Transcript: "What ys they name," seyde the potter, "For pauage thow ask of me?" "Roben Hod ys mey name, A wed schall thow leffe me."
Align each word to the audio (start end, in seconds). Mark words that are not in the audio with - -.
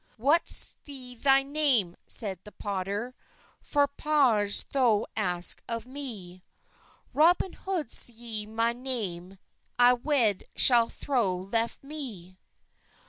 "What 0.17 0.47
ys 0.47 0.77
they 1.21 1.43
name," 1.43 1.95
seyde 2.07 2.39
the 2.43 2.51
potter, 2.51 3.13
"For 3.61 3.87
pauage 3.87 4.61
thow 4.71 5.05
ask 5.15 5.61
of 5.69 5.85
me?" 5.85 6.41
"Roben 7.13 7.53
Hod 7.53 7.91
ys 7.91 8.47
mey 8.47 8.73
name, 8.73 9.37
A 9.77 9.93
wed 9.93 10.45
schall 10.55 10.89
thow 10.89 11.45
leffe 11.47 11.83
me." 11.83 12.39